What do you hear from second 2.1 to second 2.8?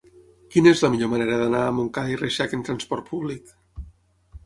i Reixac amb